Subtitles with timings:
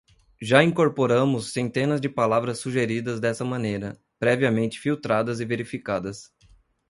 [0.41, 6.33] Já incorporamos centenas de palavras sugeridas dessa maneira, previamente filtradas e verificadas.